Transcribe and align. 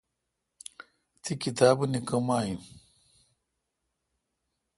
تی 1.23 1.33
کتابونی 1.43 1.99
کم 2.07 2.27
این؟ 2.37 2.59